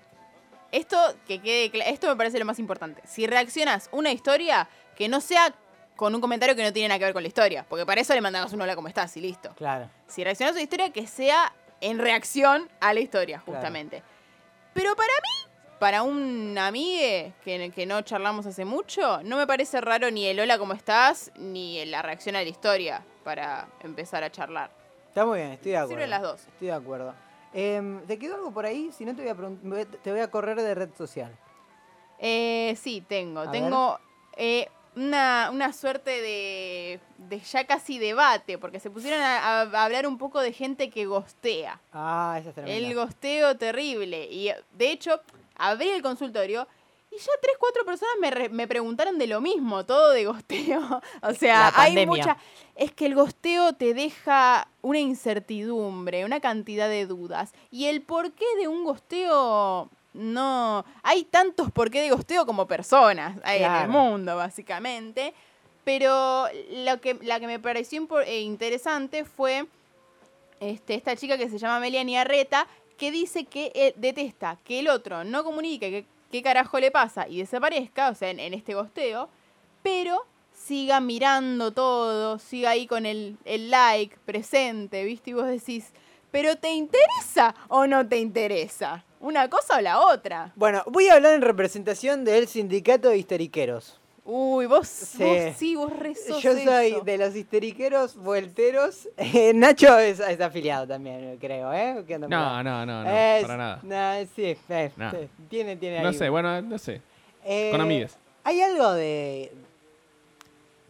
[0.73, 3.03] esto que quede esto me parece lo más importante.
[3.07, 5.55] Si reaccionas una historia, que no sea
[5.97, 8.15] con un comentario que no tiene nada que ver con la historia, porque para eso
[8.15, 9.51] le mandamos un hola cómo estás y listo.
[9.57, 9.89] Claro.
[10.07, 14.03] Si reaccionas a una historia, que sea en reacción a la historia, justamente.
[14.73, 15.50] Pero para mí,
[15.81, 20.39] para un amigue que, que no charlamos hace mucho, no me parece raro ni el
[20.39, 24.71] hola cómo estás, ni la reacción a la historia para empezar a charlar.
[25.09, 25.95] Está muy bien, estoy de acuerdo.
[25.95, 26.41] Sirven las dos.
[26.43, 27.15] Estoy de acuerdo.
[27.55, 28.91] Em, ¿Te quedó algo por ahí?
[28.93, 31.35] Si no, te voy a, te voy a correr de red social.
[32.19, 33.41] Eh, sí, tengo.
[33.41, 33.99] A tengo
[34.37, 40.07] eh, una, una suerte de, de ya casi debate, porque se pusieron a, a hablar
[40.07, 41.81] un poco de gente que gostea.
[41.91, 42.77] Ah, esa es tremenda.
[42.87, 44.29] El gosteo terrible.
[44.31, 45.23] Y de hecho,
[45.69, 46.67] abrí el consultorio
[47.13, 51.03] y ya tres, cuatro personas me, re- me preguntaron de lo mismo, todo de gosteo.
[51.23, 52.37] O sea, hay mucha...
[52.77, 57.53] Es que el gosteo te deja una incertidumbre, una cantidad de dudas.
[57.71, 59.89] Y el porqué de un gosteo...
[60.13, 65.35] No, hay tantos porqué de gosteo como personas hay en el mundo, básicamente.
[65.85, 66.47] Pero
[66.85, 69.67] lo que, la que me pareció eh, interesante fue
[70.61, 72.67] este, esta chica que se llama Meliani Arreta,
[73.01, 77.27] que dice que eh, detesta que el otro no comunique que- qué carajo le pasa
[77.27, 79.29] y desaparezca, o sea, en, en este gosteo,
[79.83, 85.31] pero siga mirando todo, siga ahí con el, el like presente, ¿viste?
[85.31, 85.93] Y vos decís,
[86.31, 89.05] ¿pero te interesa o no te interesa?
[89.19, 90.53] ¿Una cosa o la otra?
[90.57, 94.00] Bueno, voy a hablar en representación del sindicato de histeriqueros.
[94.33, 95.25] Uy, vos Sí.
[95.25, 97.01] vos sí, vos rezos Yo soy eso.
[97.01, 99.09] de los histeriqueros vuelteros.
[99.17, 102.05] Eh, Nacho es, es afiliado también, creo, ¿eh?
[102.07, 103.81] ¿Qué onda por No, no, no, no, Es- para nada.
[103.83, 105.11] no, sí, eh, No.
[105.11, 105.17] sí,
[105.49, 107.03] tiene, tiene No ahí- sé, bueno, no sé.
[107.45, 108.17] Eh, Con amigues.
[108.45, 109.51] Hay algo de...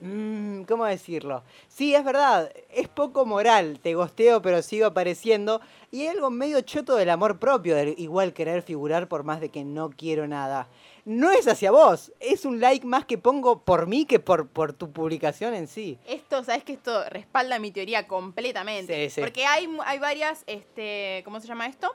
[0.02, 1.42] Mm, ¿Cómo decirlo?
[1.68, 5.60] Sí, es verdad, es poco moral, te gosteo pero sigo apareciendo.
[5.90, 9.48] Y hay algo medio choto del amor propio, de igual querer figurar por más de
[9.50, 10.68] que no quiero nada.
[11.04, 14.72] No es hacia vos, es un like más que pongo por mí que por, por
[14.72, 15.98] tu publicación en sí.
[16.06, 19.08] Esto, sabes que esto respalda mi teoría completamente.
[19.08, 19.20] Sí, sí.
[19.20, 21.94] Porque hay, hay varias, este, ¿cómo se llama esto?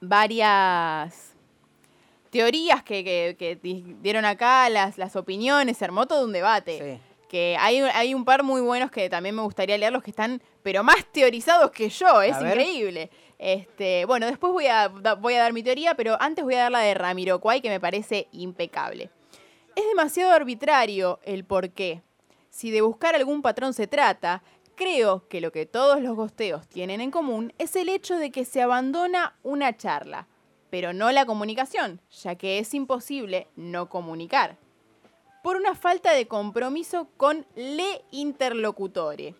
[0.00, 1.32] Varias
[2.30, 6.78] teorías que, que- que di- dieron acá, las, las opiniones, se armó todo un debate.
[6.98, 7.00] Sí.
[7.28, 10.82] Que hay, hay un par muy buenos que también me gustaría leerlos que están, pero
[10.84, 13.10] más teorizados que yo, es increíble.
[13.42, 16.94] Este, bueno, después voy a, dar mi teoría, pero antes voy a dar la de
[16.94, 19.10] Ramiro Cuay, que me parece impecable.
[19.74, 22.02] Es demasiado arbitrario el por qué.
[22.50, 24.44] Si de buscar algún patrón se trata,
[24.76, 28.44] creo que lo que todos los gosteos tienen en común es el hecho de que
[28.44, 30.28] se abandona una charla,
[30.70, 34.56] pero no la comunicación, ya que es imposible no comunicar
[35.42, 39.34] por una falta de compromiso con le interlocutore.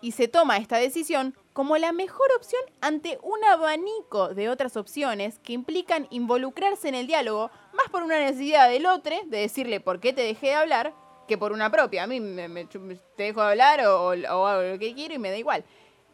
[0.00, 5.40] Y se toma esta decisión como la mejor opción ante un abanico de otras opciones
[5.40, 9.98] que implican involucrarse en el diálogo más por una necesidad del otro de decirle por
[9.98, 10.94] qué te dejé de hablar
[11.26, 12.04] que por una propia.
[12.04, 12.78] A mí me, te
[13.24, 15.64] dejo de hablar o- o hago lo que quiero y me da igual.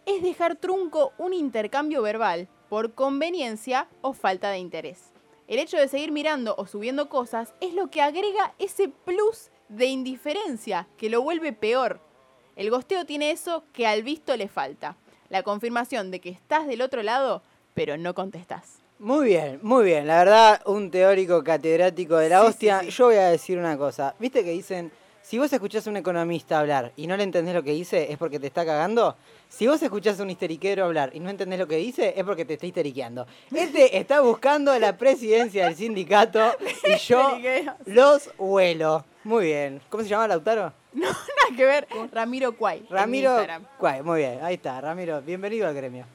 [0.07, 5.13] Es dejar trunco un intercambio verbal por conveniencia o falta de interés.
[5.47, 9.85] El hecho de seguir mirando o subiendo cosas es lo que agrega ese plus de
[9.89, 12.01] indiferencia que lo vuelve peor.
[12.57, 14.97] El gosteo tiene eso que al visto le falta.
[15.35, 17.43] La confirmación de que estás del otro lado,
[17.75, 18.77] pero no contestás.
[19.01, 20.07] Muy bien, muy bien.
[20.07, 22.79] La verdad, un teórico catedrático de la Sí, hostia.
[22.83, 22.93] sí, sí.
[22.93, 24.15] Yo voy a decir una cosa.
[24.21, 24.93] ¿Viste que dicen,
[25.23, 28.17] si vos escuchás a un economista hablar y no le entendés lo que dice, es
[28.17, 29.17] porque te está cagando?
[29.49, 32.45] Si vos escuchás a un histeriquero hablar y no entendés lo que dice, es porque
[32.45, 33.27] te está histeriqueando.
[33.53, 36.53] Este está buscando la presidencia del sindicato
[36.85, 37.39] y yo
[37.87, 39.05] los huelo.
[39.25, 39.81] Muy bien.
[39.89, 40.73] ¿Cómo se llama Lautaro?
[41.03, 41.89] Nada que ver.
[42.13, 42.87] Ramiro Cuay.
[42.89, 43.37] Ramiro.
[43.79, 44.81] Cuay, muy bien, ahí está.
[44.81, 46.07] Ramiro, bienvenido al gremio.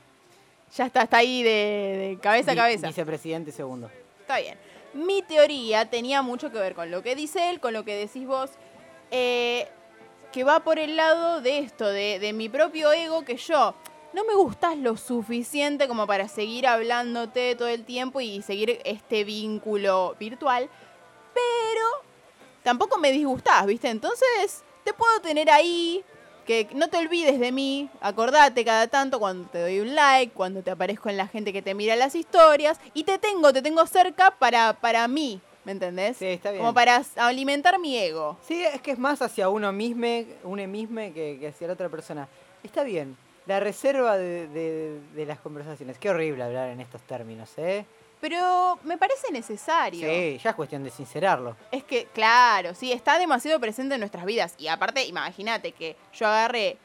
[0.76, 2.88] Ya está, está ahí de, de cabeza a Vi- cabeza.
[2.88, 3.89] Vicepresidente segundo.
[4.22, 4.58] está bien.
[4.94, 8.26] Mi teoría tenía mucho que ver con lo que dice él, con lo que decís
[8.26, 8.52] vos,
[9.12, 9.68] eh,
[10.32, 13.76] que va por el lado de esto, de, de mi propio ego, que yo
[14.13, 19.24] no me gustas lo suficiente como para seguir hablándote todo el tiempo y seguir este
[19.24, 20.70] vínculo virtual,
[21.34, 21.86] pero
[22.63, 23.89] tampoco me disgustás, ¿viste?
[23.89, 26.04] Entonces te puedo tener ahí,
[26.46, 30.63] que no te olvides de mí, acordate cada tanto cuando te doy un like, cuando
[30.63, 33.86] te aparezco en la gente que te mira las historias, y te tengo, te tengo
[33.86, 36.18] cerca para, para mí, ¿me entendés?
[36.18, 36.62] Sí, está bien.
[36.63, 38.38] Como para alimentar mi ego.
[38.48, 40.08] Sí, es que es más hacia uno mismo,
[40.44, 42.28] uno mismo que, que hacia la otra persona.
[42.63, 43.15] Está bien.
[43.46, 45.98] La reserva de, de- de las conversaciones.
[45.98, 47.86] Qué horrible hablar en estos términos, ¿eh?
[48.21, 50.08] Pero me parece necesario.
[50.08, 51.55] Sí, ya es cuestión de sincerarlo.
[51.71, 54.55] Es que, claro, sí, está demasiado presente en nuestras vidas.
[54.58, 56.77] Y aparte, imagínate que yo agarré,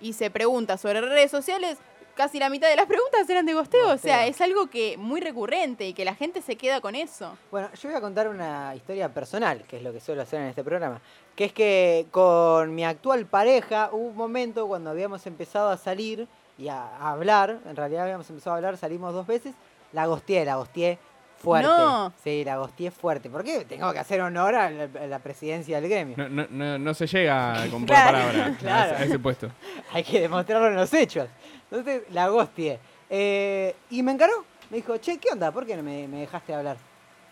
[0.00, 1.78] hice preguntas sobre redes sociales,
[2.14, 3.92] casi la mitad de las preguntas eran de gosteo.
[3.92, 7.36] O sea, es algo que muy recurrente y que la gente se queda con eso.
[7.50, 10.48] Bueno, yo voy a contar una historia personal, que es lo que suelo hacer en
[10.48, 11.00] este programa.
[11.36, 16.26] Que es que con mi actual pareja hubo un momento cuando habíamos empezado a salir
[16.58, 19.54] y a hablar, en realidad habíamos empezado a hablar, salimos dos veces,
[19.92, 20.98] la gosteé, la gosteé
[21.38, 21.68] fuerte.
[21.68, 22.12] No.
[22.22, 23.30] Sí, la gosteé fuerte.
[23.30, 23.64] ¿Por qué?
[23.64, 26.16] Tengo que hacer honor a la, a la presidencia del gremio.
[26.18, 28.90] No, no, no, no se llega con Claro, palabra claro.
[28.92, 29.50] a, ese, a ese puesto.
[29.92, 31.28] Hay que demostrarlo en los hechos.
[31.70, 32.78] Entonces la gosteé.
[33.08, 34.44] Eh, y me encaró.
[34.70, 35.50] Me dijo, che, ¿qué onda?
[35.50, 36.76] ¿Por qué no me, me dejaste hablar?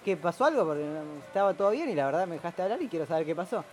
[0.05, 0.65] ¿Qué pasó algo?
[0.65, 0.85] Porque
[1.27, 3.65] estaba todo bien y la verdad me dejaste hablar y quiero saber qué pasó.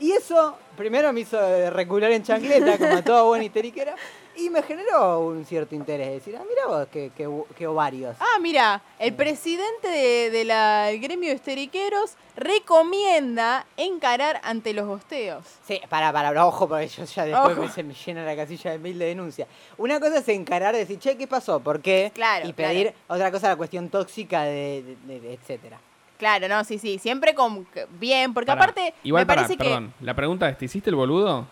[0.00, 1.38] Y eso primero me hizo
[1.70, 3.94] recular en chancleta, como a toda buena histeriquera,
[4.36, 6.10] y me generó un cierto interés.
[6.10, 8.16] Decir, ah, mira vos, qué, qué, qué ovarios.
[8.20, 14.86] Ah, mira, el presidente de- de la- del gremio de esteriqueros recomienda encarar ante los
[14.86, 15.44] gosteos.
[15.66, 18.78] Sí, para, para, ojo, porque yo ya después me- se me llena la casilla de
[18.78, 19.46] mil de denuncia.
[19.78, 21.60] Una cosa es encarar, decir, che, ¿qué pasó?
[21.60, 22.10] ¿Por qué?
[22.14, 25.78] Claro, Y pedir, otra cosa la cuestión tóxica de, de- de- etcétera.
[26.18, 27.66] Claro, no, sí, sí, siempre con
[27.98, 28.62] bien, porque Pará.
[28.62, 29.92] aparte Igual me para, parece que perdón.
[30.00, 31.46] La pregunta es, ¿te hiciste el boludo?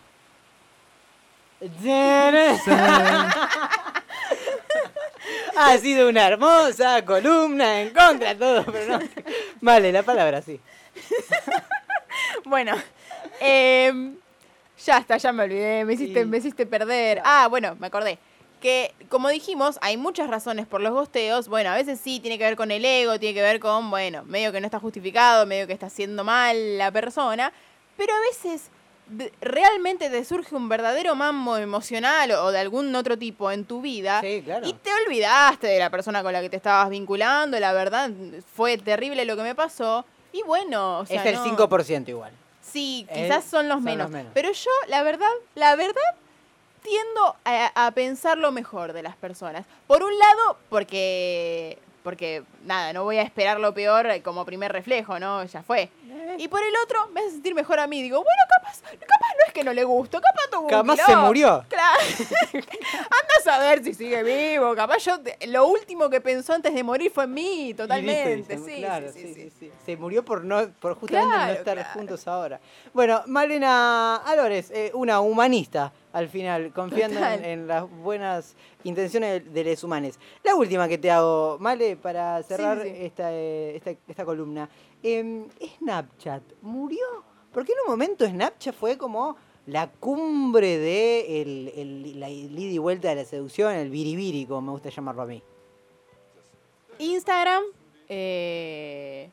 [5.56, 9.04] ha sido una hermosa columna en contra de todo, pero no.
[9.60, 10.58] Vale, la palabra sí.
[12.44, 12.74] Bueno,
[13.40, 14.16] em,
[14.84, 16.26] ya está, ya me olvidé, me hiciste, Sí.
[16.28, 17.20] me hiciste perder.
[17.24, 18.18] Ah, bueno, me acordé.
[18.60, 21.48] Que, como dijimos, hay muchas razones por los gosteos.
[21.48, 24.22] Bueno, a veces sí tiene que ver con el ego, tiene que ver con, bueno,
[24.24, 27.52] medio que no está justificado, medio que está haciendo mal la persona.
[27.96, 28.68] Pero a veces
[29.40, 34.20] realmente te surge un verdadero mambo emocional o de algún otro tipo en tu vida.
[34.20, 34.66] Sí, claro.
[34.66, 37.58] Y te olvidaste de la persona con la que te estabas vinculando.
[37.58, 38.10] La verdad,
[38.54, 40.04] fue terrible lo que me pasó.
[40.32, 42.32] Y bueno, o sea, es el no- 5% igual.
[42.62, 44.04] Sí, quizás son los son menos.
[44.04, 44.30] los menos.
[44.32, 46.00] Pero yo, la verdad, la verdad,
[46.82, 49.66] tiendo a, a pensar lo mejor de las personas.
[49.88, 55.18] Por un lado, porque, porque, nada, no voy a esperar lo peor como primer reflejo,
[55.18, 55.44] ¿no?
[55.44, 55.90] Ya fue.
[56.38, 58.02] Y por el otro, me hace sentir mejor a mí.
[58.02, 61.16] Digo, bueno, capaz, capaz no es que no le gusto, capaz tuvo un Capaz se
[61.16, 61.64] murió.
[61.68, 62.00] Claro.
[62.54, 64.74] Anda a saber si sigue vivo.
[64.74, 68.56] Capaz yo, lo último que pensó antes de morir fue en mí, Y totalmente.
[68.58, 69.50] sí, sí.
[69.58, 69.59] sí.
[69.84, 71.90] Se murió por no, por justamente Claro, no estar claro.
[71.94, 72.60] juntos ahora.
[72.92, 79.70] Bueno, Malena Álvarez, eh, una humanista al final, confiando en, las buenas intenciones de, de
[79.70, 80.18] los humanos.
[80.44, 82.96] La última que te hago, Male, para cerrar sí, sí.
[83.04, 84.68] Esta, eh, esta, esta columna.
[85.02, 85.46] Em,
[85.78, 87.06] Snapchat, ¿murió?
[87.52, 92.78] Porque en un momento Snapchat fue como la cumbre de el, el- la ida y
[92.78, 95.42] vuelta de la seducción, el biribiri, como me gusta llamarlo a mí.
[96.98, 97.62] Instagram
[98.08, 99.30] eh,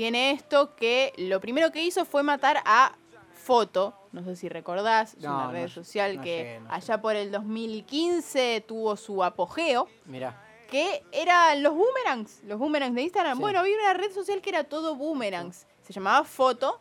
[0.00, 2.92] tiene esto que lo primero que hizo fue matar a
[3.34, 3.92] Foto.
[4.12, 7.30] No sé si recordás, es No, una red social no que llegué, allá por el
[7.30, 10.42] 2015 tuvo su apogeo, Mirá.
[10.70, 13.36] que eran los boomerangs, los boomerangs de Instagram.
[13.36, 13.42] Sí.
[13.42, 16.80] Bueno, había una red social que era todo boomerangs, se llamaba Foto.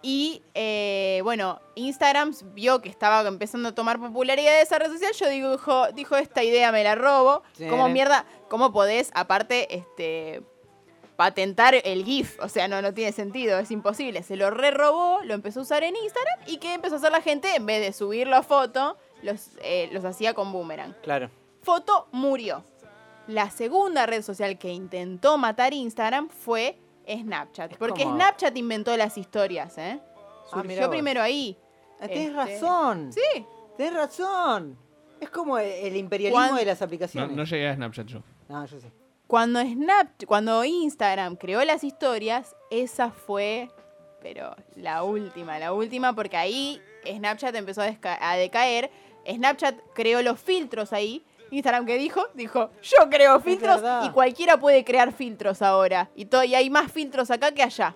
[0.00, 5.12] Y eh, bueno, Instagram vio que estaba empezando a tomar popularidad esa red social.
[5.12, 7.42] Yo digo, dijo, dijo esta idea me la robo.
[7.54, 7.66] Sí.
[7.66, 8.26] ¿Cómo mierda?
[8.48, 10.42] ¿Cómo podés, aparte, este
[11.20, 12.40] patentar el GIF?
[12.40, 14.22] O sea, no, no tiene sentido, es imposible.
[14.22, 16.38] Se lo re robó, lo empezó a usar en Instagram.
[16.46, 17.54] ¿Y qué empezó a hacer la gente?
[17.54, 20.94] En vez de subirlo a foto, los, eh, los hacía con boomerang.
[21.02, 21.30] Claro.
[21.62, 22.64] Foto murió.
[23.26, 27.72] La segunda red social que intentó matar Instagram fue Snapchat.
[27.72, 30.00] Es Porque como- Snapchat inventó las historias, ¿eh?
[30.00, 30.90] Ah, Surgió mirá vos.
[30.94, 31.54] primero ahí.
[32.00, 33.12] Ah, Tenés Este, razón.
[33.12, 33.46] Sí.
[33.76, 34.78] Tenés razón.
[35.20, 37.36] Es como el, el imperialismo de las No, aplicaciones.
[37.36, 38.22] no llegué a Snapchat yo.
[38.48, 38.90] No, yo sé.
[39.30, 43.70] Cuando Snap, cuando Instagram creó las historias, esa fue,
[44.20, 48.90] pero la última, la última, porque ahí Snapchat empezó a, decaer.
[49.24, 54.84] Snapchat creó los filtros ahí Instagram que dijo, dijo, yo creo filtros y cualquiera puede
[54.84, 56.10] crear filtros ahora.
[56.16, 57.94] Y, todo, y hay más filtros acá que allá.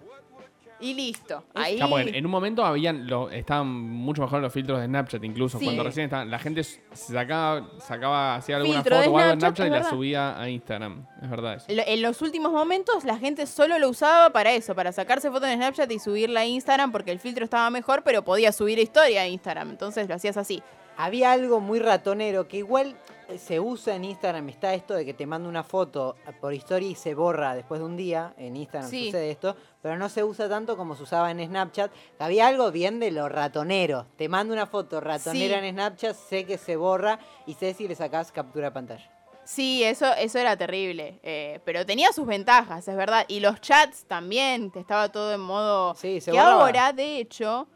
[0.85, 1.45] Y listo.
[1.55, 1.79] Ahí.
[1.81, 5.65] En un momento habían lo- estaban mucho mejor los filtros de Snapchat, incluso Sí.
[5.65, 9.41] cuando recién estaban, la gente sacaba, sacaba, hacía alguna Filtro de foto o algo en
[9.41, 9.91] Snapchat, Snapchat y la verdad.
[9.91, 11.07] subía a Instagram.
[11.23, 11.67] Es verdad eso.
[11.71, 15.49] Lo- En los últimos momentos la gente solo lo usaba para eso, para sacarse fotos
[15.49, 19.23] en Snapchat y subirla a Instagram porque el filtro estaba mejor, pero podía subir historia
[19.23, 19.71] a Instagram.
[19.71, 20.63] Entonces lo hacías así.
[20.97, 22.95] Había algo muy ratonero que igual
[23.39, 24.49] se usa en Instagram.
[24.49, 27.87] Está esto de que te manda una foto por historia y se borra después de
[27.87, 28.35] un día.
[28.37, 29.07] En Instagram Sí.
[29.07, 29.57] sucede esto.
[29.83, 31.91] Pero no se usa tanto como se usaba en Snapchat.
[32.19, 34.07] Había algo bien de lo ratonero.
[34.17, 35.67] Te mando una foto ratonera Sí.
[35.67, 39.11] en Snapchat, sé que se borra y sé si le sacás captura de pantalla.
[39.45, 41.21] Sí, eso, eso era terrible.
[41.23, 43.27] eh, pero tenía sus ventajas, es verdad.
[43.29, 45.95] Y los chats también, estaba todo en modo.
[45.97, 46.63] Sí, se que borraba.
[46.65, 47.69] ahora, de hecho,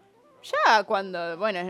[0.42, 1.36] ya cuando.
[1.36, 1.60] Bueno,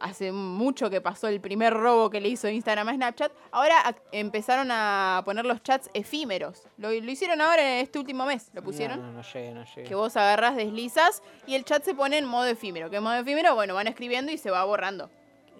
[0.00, 3.32] hace mucho que pasó el primer robo que le hizo Instagram a Snapchat.
[3.50, 6.62] Ahora empezaron a poner los chats efímeros.
[6.76, 9.00] Lo, lo hicieron ahora en este último mes, lo pusieron.
[9.00, 9.88] No, no, no llegué, no llegué.
[9.88, 12.92] Que vos agarras, deslizas y el chat se pone en modo efímero.
[12.92, 15.10] En modo efímero, bueno, van escribiendo y se va borrando.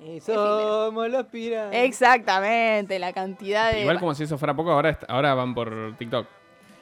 [0.05, 1.75] Y somos los piratas.
[1.75, 3.81] Exactamente, la cantidad de.
[3.81, 6.27] Igual como si eso fuera poco, ahora van por TikTok.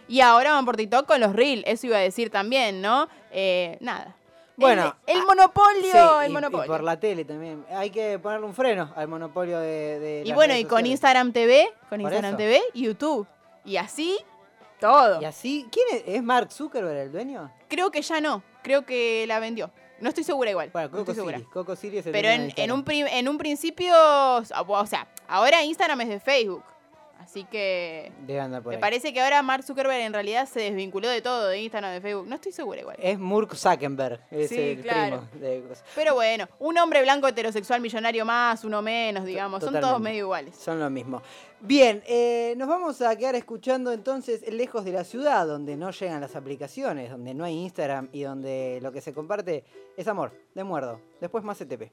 [0.09, 3.09] Y ahora van por TikTok con los Reels, eso iba a decir también, ¿no?
[3.31, 4.17] Eh, nada.
[4.57, 6.64] Bueno, el, el ah, monopolio, Sí, el y- monopolio.
[6.64, 7.64] Y por la tele también.
[7.71, 9.99] Hay que ponerle un freno al monopolio de.
[9.99, 10.87] de Y las bueno, redes y con.
[10.87, 12.37] Instagram TV, con Instagram eso.
[12.38, 13.27] TV YouTube.
[13.64, 14.17] Y así,
[14.81, 15.21] todo.
[15.21, 15.67] Y así.
[15.73, 16.03] ¿Quién es?
[16.07, 17.51] ¿Es Mark Zuckerberg el dueño?
[17.69, 19.71] Creo que ya no, creo que la vendió.
[20.01, 20.71] No estoy segura igual.
[20.73, 21.38] Bueno, no Coco estoy segura.
[21.38, 21.51] Siri.
[21.51, 24.45] Coco Siri es el Pero en, en, un en un principio, o
[24.87, 26.62] sea, ahora Instagram es de Facebook.
[27.25, 28.81] Así que Debe andar por me ahí.
[28.81, 32.27] parece que ahora Mark Zuckerberg en realidad se desvinculó de todo, de Instagram, de Facebook.
[32.29, 32.97] No estoy segura igual.
[33.01, 34.21] Es Murk Zuckerberg.
[34.31, 35.25] Es Sí, el claro.
[35.33, 35.65] primo de.
[35.95, 39.65] Pero bueno, un hombre blanco heterosexual millonario más, uno menos, digamos.
[39.65, 40.55] Son todos medio iguales.
[40.57, 41.23] Son lo mismo.
[41.61, 46.21] Bien, eh, nos vamos a quedar escuchando entonces Lejos de la Ciudad, donde no llegan
[46.21, 49.65] las aplicaciones, donde no hay Instagram y donde lo que se comparte
[49.97, 51.01] es amor, de muerdo.
[51.23, 51.91] Después más ETP.